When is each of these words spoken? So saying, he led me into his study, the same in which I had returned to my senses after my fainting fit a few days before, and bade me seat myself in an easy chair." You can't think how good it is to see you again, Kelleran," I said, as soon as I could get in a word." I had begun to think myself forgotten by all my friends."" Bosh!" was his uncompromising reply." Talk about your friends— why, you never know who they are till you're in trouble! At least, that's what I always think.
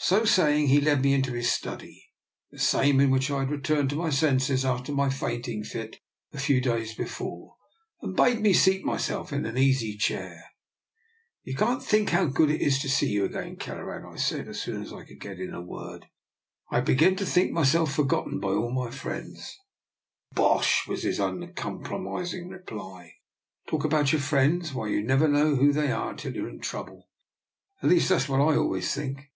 So 0.00 0.26
saying, 0.26 0.66
he 0.66 0.78
led 0.78 1.00
me 1.00 1.14
into 1.14 1.32
his 1.32 1.50
study, 1.50 2.10
the 2.50 2.58
same 2.58 3.00
in 3.00 3.08
which 3.08 3.30
I 3.30 3.38
had 3.38 3.50
returned 3.50 3.88
to 3.88 3.96
my 3.96 4.10
senses 4.10 4.62
after 4.62 4.92
my 4.92 5.08
fainting 5.08 5.62
fit 5.64 6.00
a 6.34 6.38
few 6.38 6.60
days 6.60 6.94
before, 6.94 7.56
and 8.02 8.14
bade 8.14 8.40
me 8.40 8.52
seat 8.52 8.84
myself 8.84 9.32
in 9.32 9.46
an 9.46 9.56
easy 9.56 9.96
chair." 9.96 10.44
You 11.44 11.54
can't 11.54 11.82
think 11.82 12.10
how 12.10 12.26
good 12.26 12.50
it 12.50 12.60
is 12.60 12.78
to 12.80 12.90
see 12.90 13.06
you 13.08 13.24
again, 13.24 13.56
Kelleran," 13.56 14.04
I 14.04 14.16
said, 14.16 14.48
as 14.48 14.60
soon 14.60 14.82
as 14.82 14.92
I 14.92 15.02
could 15.02 15.18
get 15.18 15.40
in 15.40 15.54
a 15.54 15.62
word." 15.62 16.08
I 16.70 16.76
had 16.76 16.84
begun 16.84 17.16
to 17.16 17.24
think 17.24 17.50
myself 17.52 17.94
forgotten 17.94 18.40
by 18.40 18.50
all 18.50 18.70
my 18.70 18.90
friends."" 18.90 19.58
Bosh!" 20.34 20.86
was 20.86 21.04
his 21.04 21.18
uncompromising 21.18 22.50
reply." 22.50 23.14
Talk 23.70 23.84
about 23.86 24.12
your 24.12 24.20
friends— 24.20 24.74
why, 24.74 24.88
you 24.88 25.02
never 25.02 25.26
know 25.26 25.56
who 25.56 25.72
they 25.72 25.90
are 25.90 26.12
till 26.12 26.34
you're 26.34 26.50
in 26.50 26.60
trouble! 26.60 27.08
At 27.82 27.88
least, 27.88 28.10
that's 28.10 28.28
what 28.28 28.42
I 28.42 28.54
always 28.56 28.92
think. 28.94 29.30